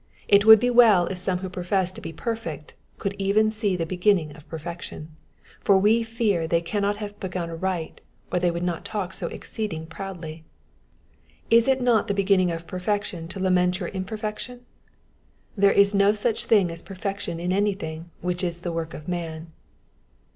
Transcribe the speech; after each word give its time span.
It 0.27 0.45
would 0.45 0.59
be 0.59 0.71
well 0.71 1.05
if 1.05 1.19
some 1.19 1.37
who 1.45 1.47
profess 1.51 1.91
to 1.91 2.01
be 2.01 2.11
perfect 2.11 2.73
could 2.97 3.13
even 3.19 3.51
see 3.51 3.75
the 3.75 3.85
beginning 3.85 4.35
of 4.35 4.49
perfection, 4.49 5.15
for 5.59 5.77
we 5.77 6.01
fear 6.01 6.47
they 6.47 6.59
cannot 6.59 6.97
have 6.97 7.19
begun 7.19 7.51
aright, 7.51 8.01
or 8.31 8.39
they 8.39 8.49
would 8.49 8.63
not 8.63 8.83
talk 8.83 9.13
so 9.13 9.27
exceeding 9.27 9.85
proudly. 9.85 10.43
Is 11.51 11.67
it 11.67 11.83
not 11.83 12.07
the 12.07 12.15
beginnmg 12.15 12.51
of 12.51 12.65
perfection 12.65 13.27
to 13.27 13.39
lament 13.39 13.79
your 13.79 13.89
imperfection? 13.89 14.65
There 15.55 15.71
is 15.71 15.93
no 15.93 16.13
such 16.13 16.45
thing 16.45 16.71
as 16.71 16.81
perfection 16.81 17.39
in 17.39 17.53
anything 17.53 18.09
which 18.21 18.43
is 18.43 18.61
the 18.61 18.71
work 18.73 18.95
of 18.95 19.07
man. 19.07 19.51